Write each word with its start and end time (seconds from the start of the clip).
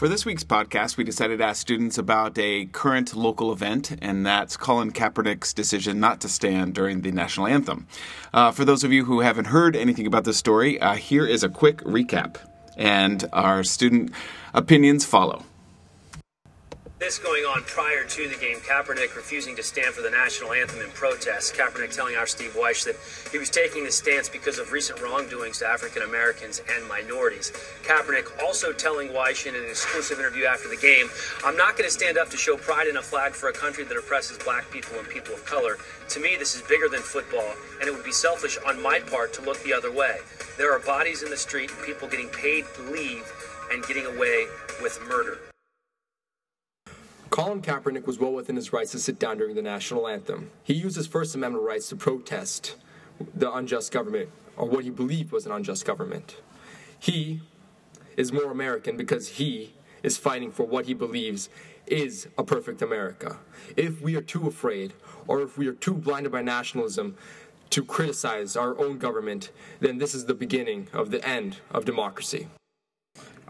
For 0.00 0.08
this 0.08 0.24
week's 0.24 0.44
podcast, 0.44 0.96
we 0.96 1.04
decided 1.04 1.40
to 1.40 1.44
ask 1.44 1.60
students 1.60 1.98
about 1.98 2.38
a 2.38 2.64
current 2.64 3.14
local 3.14 3.52
event, 3.52 3.98
and 4.00 4.24
that's 4.24 4.56
Colin 4.56 4.92
Kaepernick's 4.92 5.52
decision 5.52 6.00
not 6.00 6.22
to 6.22 6.28
stand 6.30 6.72
during 6.72 7.02
the 7.02 7.12
national 7.12 7.46
anthem. 7.46 7.86
Uh, 8.32 8.50
for 8.50 8.64
those 8.64 8.82
of 8.82 8.94
you 8.94 9.04
who 9.04 9.20
haven't 9.20 9.48
heard 9.48 9.76
anything 9.76 10.06
about 10.06 10.24
this 10.24 10.38
story, 10.38 10.80
uh, 10.80 10.94
here 10.94 11.26
is 11.26 11.44
a 11.44 11.50
quick 11.50 11.82
recap, 11.82 12.36
and 12.78 13.28
our 13.34 13.62
student 13.62 14.10
opinions 14.54 15.04
follow. 15.04 15.44
This 17.00 17.18
going 17.18 17.44
on 17.44 17.62
prior 17.62 18.04
to 18.04 18.28
the 18.28 18.36
game, 18.36 18.58
Kaepernick 18.58 19.16
refusing 19.16 19.56
to 19.56 19.62
stand 19.62 19.94
for 19.94 20.02
the 20.02 20.10
national 20.10 20.52
anthem 20.52 20.82
in 20.82 20.90
protest. 20.90 21.54
Kaepernick 21.54 21.96
telling 21.96 22.14
our 22.14 22.26
Steve 22.26 22.52
Wyche 22.52 22.84
that 22.84 22.96
he 23.32 23.38
was 23.38 23.48
taking 23.48 23.84
this 23.84 23.96
stance 23.96 24.28
because 24.28 24.58
of 24.58 24.70
recent 24.70 25.00
wrongdoings 25.00 25.60
to 25.60 25.66
African 25.66 26.02
Americans 26.02 26.60
and 26.70 26.86
minorities. 26.88 27.52
Kaepernick 27.84 28.44
also 28.44 28.74
telling 28.74 29.08
Wyche 29.08 29.46
in 29.46 29.54
an 29.54 29.64
exclusive 29.64 30.18
interview 30.18 30.44
after 30.44 30.68
the 30.68 30.76
game, 30.76 31.08
I'm 31.42 31.56
not 31.56 31.78
going 31.78 31.88
to 31.88 31.90
stand 31.90 32.18
up 32.18 32.28
to 32.30 32.36
show 32.36 32.58
pride 32.58 32.86
in 32.86 32.98
a 32.98 33.02
flag 33.02 33.32
for 33.32 33.48
a 33.48 33.52
country 33.54 33.84
that 33.84 33.96
oppresses 33.96 34.36
black 34.36 34.70
people 34.70 34.98
and 34.98 35.08
people 35.08 35.32
of 35.32 35.42
color. 35.46 35.78
To 36.10 36.20
me, 36.20 36.36
this 36.38 36.54
is 36.54 36.60
bigger 36.68 36.90
than 36.90 37.00
football, 37.00 37.54
and 37.80 37.88
it 37.88 37.94
would 37.94 38.04
be 38.04 38.12
selfish 38.12 38.58
on 38.66 38.80
my 38.82 39.00
part 39.00 39.32
to 39.32 39.42
look 39.42 39.60
the 39.62 39.72
other 39.72 39.90
way. 39.90 40.18
There 40.58 40.70
are 40.70 40.80
bodies 40.80 41.22
in 41.22 41.30
the 41.30 41.38
street, 41.38 41.70
people 41.82 42.08
getting 42.08 42.28
paid 42.28 42.66
to 42.76 42.82
leave 42.92 43.24
and 43.72 43.82
getting 43.86 44.04
away 44.04 44.48
with 44.82 45.00
murder. 45.08 45.38
Colin 47.40 47.62
Kaepernick 47.62 48.06
was 48.06 48.18
well 48.18 48.34
within 48.34 48.54
his 48.54 48.70
rights 48.70 48.90
to 48.90 48.98
sit 48.98 49.18
down 49.18 49.38
during 49.38 49.54
the 49.54 49.62
national 49.62 50.06
anthem. 50.06 50.50
He 50.62 50.74
used 50.74 50.96
his 50.96 51.06
First 51.06 51.34
Amendment 51.34 51.64
rights 51.64 51.88
to 51.88 51.96
protest 51.96 52.76
the 53.34 53.50
unjust 53.50 53.92
government, 53.92 54.28
or 54.58 54.68
what 54.68 54.84
he 54.84 54.90
believed 54.90 55.32
was 55.32 55.46
an 55.46 55.52
unjust 55.52 55.86
government. 55.86 56.36
He 56.98 57.40
is 58.14 58.30
more 58.30 58.52
American 58.52 58.98
because 58.98 59.26
he 59.28 59.72
is 60.02 60.18
fighting 60.18 60.52
for 60.52 60.64
what 60.64 60.84
he 60.84 60.92
believes 60.92 61.48
is 61.86 62.28
a 62.36 62.44
perfect 62.44 62.82
America. 62.82 63.38
If 63.74 64.02
we 64.02 64.16
are 64.16 64.20
too 64.20 64.46
afraid, 64.46 64.92
or 65.26 65.40
if 65.40 65.56
we 65.56 65.66
are 65.66 65.72
too 65.72 65.94
blinded 65.94 66.32
by 66.32 66.42
nationalism 66.42 67.16
to 67.70 67.82
criticize 67.82 68.54
our 68.54 68.78
own 68.78 68.98
government, 68.98 69.50
then 69.80 69.96
this 69.96 70.14
is 70.14 70.26
the 70.26 70.34
beginning 70.34 70.88
of 70.92 71.10
the 71.10 71.26
end 71.26 71.56
of 71.70 71.86
democracy. 71.86 72.48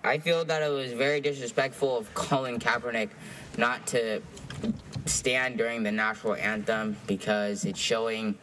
I 0.02 0.16
feel 0.16 0.46
that 0.46 0.62
it 0.62 0.70
was 0.70 0.92
very 0.92 1.20
disrespectful 1.20 1.98
of 1.98 2.12
Colin 2.14 2.58
Kaepernick 2.58 3.10
not 3.60 3.86
to 3.88 4.20
stand 5.06 5.58
during 5.58 5.82
the 5.82 5.92
national 5.92 6.34
anthem 6.34 6.96
because 7.06 7.64
it's 7.64 7.78
showing 7.78 8.36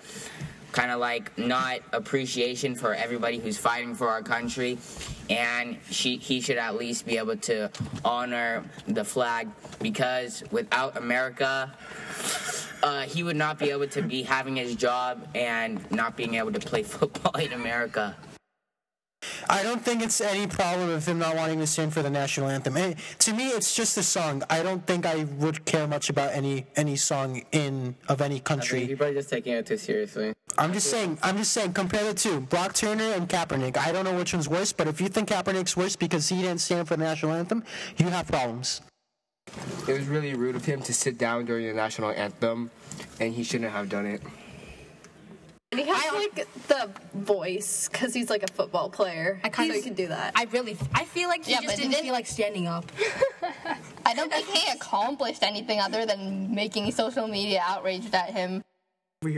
kind 0.72 0.92
of 0.92 1.00
like 1.00 1.36
not 1.38 1.80
appreciation 1.92 2.76
for 2.76 2.94
everybody 2.94 3.40
who's 3.40 3.58
fighting 3.58 3.96
for 3.96 4.10
our 4.10 4.22
country. 4.22 4.78
And 5.30 5.80
she, 5.90 6.18
he 6.18 6.40
should 6.40 6.58
at 6.58 6.76
least 6.76 7.06
be 7.06 7.18
able 7.18 7.38
to 7.38 7.72
honor 8.06 8.64
the 8.88 9.04
flag 9.04 9.50
because 9.80 10.44
without 10.52 10.98
america 10.98 11.74
uh, 12.84 13.02
he 13.02 13.24
would 13.24 13.36
not 13.36 13.60
be 13.60 13.72
able 13.72 13.88
to 13.88 14.02
be 14.02 14.24
having 14.24 14.56
his 14.56 14.76
job 14.76 15.28
and 15.36 15.90
not 15.92 16.16
being 16.16 16.36
able 16.36 16.52
to 16.52 16.60
play 16.60 16.84
football 16.96 17.40
in 17.40 17.54
america 17.54 18.16
I 19.50 19.64
don't 19.64 19.82
think 19.82 20.04
it's 20.04 20.20
any 20.20 20.48
problem 20.48 20.90
of 20.90 21.06
him 21.06 21.20
not 21.20 21.36
wanting 21.36 21.60
to 21.60 21.68
stand 21.68 21.94
for 21.94 22.02
the 22.02 22.10
national 22.10 22.50
anthem. 22.50 22.76
And 22.76 22.96
to 23.20 23.34
me, 23.34 23.50
it's 23.50 23.74
just 23.74 23.98
a 23.98 24.04
song. 24.04 24.44
I 24.50 24.62
don't 24.62 24.86
think 24.86 25.06
I 25.06 25.24
would 25.24 25.64
care 25.66 25.88
much 25.88 26.10
about 26.10 26.34
any 26.34 26.66
any 26.76 26.96
song 26.96 27.44
in 27.52 27.96
of 28.10 28.22
any 28.22 28.40
country. 28.40 28.84
You're 28.84 28.98
probably 28.98 29.16
just 29.16 29.30
taking 29.30 29.54
it 29.54 29.66
too 29.66 29.78
seriously. 29.78 30.34
I'm 30.58 30.74
just 30.74 30.90
saying. 30.90 31.20
I'm 31.24 31.38
just 31.38 31.54
saying. 31.54 31.74
Compare 31.74 32.04
the 32.04 32.14
two: 32.14 32.42
Brock 32.42 32.74
Turner 32.74 33.14
and 33.14 33.30
Kaepernick. 33.30 33.78
I 33.78 33.92
don't 33.92 34.06
know 34.06 34.18
which 34.18 34.34
one's 34.34 34.50
worse, 34.50 34.74
but 34.74 34.88
if 34.88 35.00
you 35.00 35.08
think 35.08 35.30
Kaepernick's 35.30 35.78
worse 35.78 35.96
because 35.96 36.28
he 36.30 36.42
didn't 36.42 36.60
stand 36.60 36.88
for 36.88 36.98
the 36.98 37.04
national 37.04 37.34
anthem, 37.34 37.64
you 37.98 38.08
have 38.10 38.28
problems. 38.28 38.82
It 39.88 39.94
was 39.94 40.08
really 40.08 40.34
rude 40.34 40.58
of 40.58 40.66
him 40.66 40.82
to 40.82 40.94
sit 40.94 41.18
down 41.18 41.46
during 41.46 41.68
the 41.68 41.74
national 41.74 42.12
anthem, 42.12 42.70
and 43.20 43.34
he 43.34 43.44
shouldn't 43.44 43.72
have 43.72 43.88
done 43.88 44.06
it. 44.06 44.22
And 45.78 45.86
he 45.86 45.94
has 45.94 46.04
I- 46.12 46.16
like 46.18 46.68
the 46.68 46.90
voice 47.14 47.88
because 47.92 48.14
he's 48.14 48.30
like 48.30 48.44
a 48.44 48.52
football 48.52 48.90
player. 48.90 49.40
I 49.44 49.50
kind 49.50 49.70
of 49.70 49.76
he 49.76 49.82
can 49.84 49.94
do 49.94 50.08
that. 50.08 50.34
I 50.36 50.46
really, 50.46 50.76
I 50.94 51.06
feel 51.06 51.30
like 51.30 51.46
he 51.46 51.52
Yeah, 51.52 51.58
just 51.62 51.68
but 51.68 51.76
didn't 51.78 51.92
didn't- 51.92 52.06
feel 52.06 52.14
like 52.14 52.26
standing 52.28 52.68
up. 52.68 52.92
I 54.06 54.14
don't 54.16 54.32
think 54.32 54.48
he 54.48 54.72
accomplished 54.72 55.44
anything 55.44 55.80
other 55.80 56.06
than 56.06 56.54
making 56.56 56.92
social 56.92 57.28
media 57.28 57.62
outraged 57.66 58.14
at 58.16 58.32
him. 58.32 58.64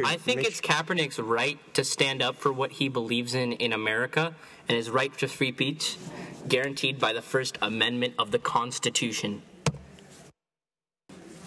I 0.05 0.17
think 0.17 0.43
it's 0.43 0.59
Kaepernick's 0.61 1.19
right 1.19 1.57
to 1.73 1.83
stand 1.83 2.21
up 2.21 2.35
for 2.35 2.51
what 2.51 2.73
he 2.73 2.89
believes 2.89 3.33
in 3.33 3.53
in 3.53 3.71
America 3.73 4.35
and 4.67 4.75
his 4.77 4.89
right 4.89 5.17
to 5.19 5.27
free 5.27 5.51
speech, 5.53 5.97
guaranteed 6.47 6.99
by 6.99 7.13
the 7.13 7.21
First 7.21 7.57
Amendment 7.61 8.13
of 8.19 8.31
the 8.31 8.39
Constitution. 8.39 9.41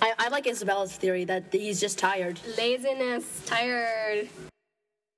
I, 0.01 0.15
I 0.19 0.29
like 0.29 0.49
Isabella's 0.49 0.97
theory 0.97 1.25
that 1.27 1.45
he's 1.53 1.79
just 1.81 1.99
tired. 1.99 2.41
Laziness, 2.59 3.43
tired. 3.47 4.29